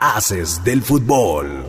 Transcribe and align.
Haces 0.00 0.62
del 0.62 0.80
fútbol. 0.80 1.64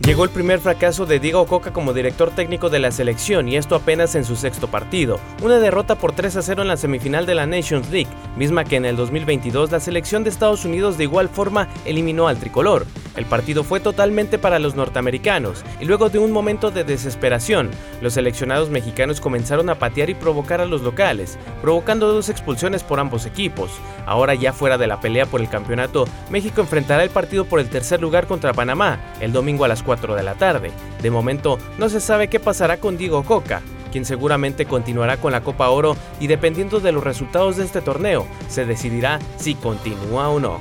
Llegó 0.00 0.24
el 0.24 0.28
primer 0.28 0.60
fracaso 0.60 1.06
de 1.06 1.18
Diego 1.18 1.46
Coca 1.46 1.72
como 1.72 1.94
director 1.94 2.30
técnico 2.30 2.68
de 2.68 2.78
la 2.78 2.90
selección 2.90 3.48
y 3.48 3.56
esto 3.56 3.74
apenas 3.74 4.14
en 4.16 4.26
su 4.26 4.36
sexto 4.36 4.68
partido. 4.68 5.18
Una 5.42 5.58
derrota 5.60 5.94
por 5.94 6.12
3 6.12 6.36
a 6.36 6.42
0 6.42 6.60
en 6.60 6.68
la 6.68 6.76
semifinal 6.76 7.24
de 7.24 7.36
la 7.36 7.46
Nations 7.46 7.88
League, 7.88 8.10
misma 8.36 8.64
que 8.64 8.76
en 8.76 8.84
el 8.84 8.96
2022 8.96 9.70
la 9.70 9.80
selección 9.80 10.24
de 10.24 10.28
Estados 10.28 10.66
Unidos 10.66 10.98
de 10.98 11.04
igual 11.04 11.30
forma 11.30 11.68
eliminó 11.86 12.28
al 12.28 12.36
tricolor. 12.36 12.84
El 13.16 13.26
partido 13.26 13.64
fue 13.64 13.80
totalmente 13.80 14.38
para 14.38 14.58
los 14.58 14.74
norteamericanos 14.74 15.64
y 15.80 15.84
luego 15.84 16.08
de 16.08 16.18
un 16.18 16.32
momento 16.32 16.70
de 16.70 16.84
desesperación, 16.84 17.70
los 18.00 18.14
seleccionados 18.14 18.70
mexicanos 18.70 19.20
comenzaron 19.20 19.70
a 19.70 19.76
patear 19.76 20.10
y 20.10 20.14
provocar 20.14 20.60
a 20.60 20.66
los 20.66 20.82
locales, 20.82 21.38
provocando 21.62 22.12
dos 22.12 22.28
expulsiones 22.28 22.82
por 22.82 23.00
ambos 23.00 23.26
equipos. 23.26 23.70
Ahora 24.06 24.34
ya 24.34 24.52
fuera 24.52 24.78
de 24.78 24.86
la 24.86 25.00
pelea 25.00 25.26
por 25.26 25.40
el 25.40 25.48
campeonato, 25.48 26.06
México 26.30 26.60
enfrentará 26.60 27.04
el 27.04 27.10
partido 27.10 27.44
por 27.44 27.60
el 27.60 27.68
tercer 27.68 28.00
lugar 28.00 28.26
contra 28.26 28.52
Panamá 28.52 28.98
el 29.20 29.32
domingo 29.32 29.64
a 29.64 29.68
las 29.68 29.82
4 29.82 30.14
de 30.14 30.22
la 30.22 30.34
tarde. 30.34 30.72
De 31.02 31.10
momento, 31.10 31.58
no 31.78 31.88
se 31.88 32.00
sabe 32.00 32.28
qué 32.28 32.40
pasará 32.40 32.78
con 32.78 32.96
Diego 32.96 33.22
Coca, 33.24 33.62
quien 33.92 34.04
seguramente 34.04 34.66
continuará 34.66 35.18
con 35.18 35.32
la 35.32 35.42
Copa 35.42 35.68
Oro 35.68 35.96
y 36.18 36.26
dependiendo 36.26 36.80
de 36.80 36.92
los 36.92 37.04
resultados 37.04 37.56
de 37.56 37.64
este 37.64 37.80
torneo, 37.80 38.26
se 38.48 38.66
decidirá 38.66 39.20
si 39.36 39.54
continúa 39.54 40.28
o 40.28 40.40
no. 40.40 40.60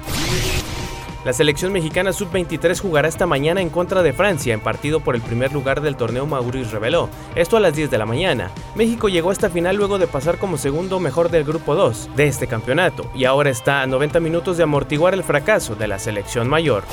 La 1.26 1.32
selección 1.32 1.72
mexicana 1.72 2.12
sub-23 2.12 2.82
jugará 2.82 3.08
esta 3.08 3.26
mañana 3.26 3.62
en 3.62 3.70
contra 3.70 4.04
de 4.04 4.12
Francia 4.12 4.54
en 4.54 4.60
partido 4.60 5.00
por 5.00 5.16
el 5.16 5.22
primer 5.22 5.54
lugar 5.54 5.80
del 5.80 5.96
torneo 5.96 6.26
Maurice 6.26 6.72
reveló. 6.72 7.10
Esto 7.36 7.56
a 7.56 7.62
las 7.62 7.76
10 7.76 7.90
de 7.90 7.98
la 7.98 8.06
mañana. 8.06 8.52
México 8.76 9.08
llegó 9.08 9.30
a 9.30 9.34
esta 9.34 9.50
final 9.50 9.78
luego 9.78 10.00
de 10.00 10.08
pasar 10.08 10.38
como 10.38 10.58
segundo 10.58 11.00
mejor 11.00 11.30
del 11.30 11.46
grupo 11.46 11.76
2 11.76 12.10
de 12.18 12.28
este 12.28 12.48
campeonato 12.48 13.10
y 13.16 13.24
ahora 13.24 13.50
está 13.50 13.82
a 13.82 13.88
90 13.88 14.20
minutos 14.20 14.58
de 14.58 14.64
amortiguar 14.64 15.14
el 15.14 15.24
fracaso 15.24 15.76
de 15.76 15.88
la 15.88 15.98
selección 15.98 16.50
mayor. 16.50 16.84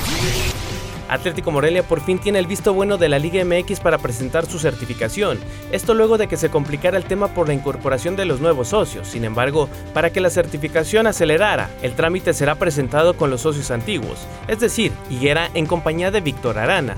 Atlético 1.11 1.51
Morelia 1.51 1.83
por 1.83 1.99
fin 1.99 2.19
tiene 2.19 2.39
el 2.39 2.47
visto 2.47 2.73
bueno 2.73 2.97
de 2.97 3.09
la 3.09 3.19
Liga 3.19 3.43
MX 3.43 3.81
para 3.81 3.97
presentar 3.97 4.45
su 4.45 4.59
certificación. 4.59 5.37
Esto 5.73 5.93
luego 5.93 6.17
de 6.17 6.27
que 6.27 6.37
se 6.37 6.49
complicara 6.49 6.97
el 6.97 7.03
tema 7.03 7.27
por 7.27 7.49
la 7.49 7.53
incorporación 7.53 8.15
de 8.15 8.23
los 8.23 8.39
nuevos 8.39 8.69
socios. 8.69 9.09
Sin 9.09 9.25
embargo, 9.25 9.67
para 9.93 10.11
que 10.11 10.21
la 10.21 10.29
certificación 10.29 11.07
acelerara, 11.07 11.69
el 11.81 11.95
trámite 11.95 12.33
será 12.33 12.55
presentado 12.55 13.17
con 13.17 13.29
los 13.29 13.41
socios 13.41 13.71
antiguos, 13.71 14.25
es 14.47 14.61
decir, 14.61 14.93
Higuera 15.09 15.51
en 15.53 15.65
compañía 15.65 16.11
de 16.11 16.21
Víctor 16.21 16.57
Arana. 16.57 16.95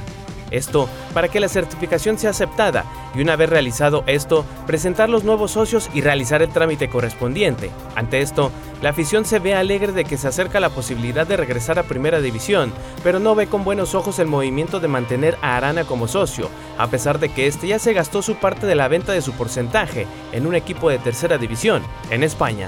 Esto 0.53 0.87
para 1.13 1.27
que 1.27 1.39
la 1.39 1.49
certificación 1.49 2.17
sea 2.17 2.29
aceptada 2.29 2.85
y 3.13 3.21
una 3.21 3.35
vez 3.35 3.49
realizado 3.49 4.03
esto, 4.07 4.45
presentar 4.65 5.09
los 5.09 5.23
nuevos 5.23 5.51
socios 5.51 5.89
y 5.93 6.01
realizar 6.01 6.41
el 6.41 6.49
trámite 6.49 6.89
correspondiente. 6.89 7.69
Ante 7.95 8.21
esto, 8.21 8.51
la 8.81 8.89
afición 8.89 9.25
se 9.25 9.39
ve 9.39 9.55
alegre 9.55 9.91
de 9.91 10.05
que 10.05 10.17
se 10.17 10.27
acerca 10.27 10.59
la 10.59 10.69
posibilidad 10.69 11.27
de 11.27 11.37
regresar 11.37 11.79
a 11.79 11.83
Primera 11.83 12.21
División, 12.21 12.71
pero 13.03 13.19
no 13.19 13.35
ve 13.35 13.47
con 13.47 13.63
buenos 13.63 13.95
ojos 13.95 14.19
el 14.19 14.27
movimiento 14.27 14.79
de 14.79 14.87
mantener 14.87 15.37
a 15.41 15.57
Arana 15.57 15.85
como 15.85 16.07
socio, 16.07 16.49
a 16.77 16.87
pesar 16.87 17.19
de 17.19 17.29
que 17.29 17.47
este 17.47 17.67
ya 17.67 17.79
se 17.79 17.93
gastó 17.93 18.21
su 18.21 18.35
parte 18.35 18.67
de 18.67 18.75
la 18.75 18.87
venta 18.87 19.11
de 19.11 19.21
su 19.21 19.33
porcentaje 19.33 20.07
en 20.31 20.45
un 20.45 20.55
equipo 20.55 20.89
de 20.89 20.99
Tercera 20.99 21.37
División 21.37 21.83
en 22.09 22.23
España. 22.23 22.67